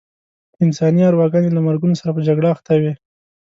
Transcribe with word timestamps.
انساني 0.63 1.01
ارواګانې 1.09 1.49
له 1.53 1.61
مرګونو 1.67 1.99
سره 2.01 2.09
په 2.15 2.21
جګړه 2.27 2.47
اخته 2.55 2.73
وې. 2.81 2.93